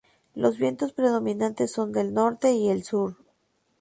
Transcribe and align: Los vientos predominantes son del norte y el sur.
Los 0.33 0.57
vientos 0.57 0.93
predominantes 0.93 1.71
son 1.73 1.91
del 1.91 2.11
norte 2.11 2.53
y 2.53 2.69
el 2.69 2.83
sur. 2.83 3.17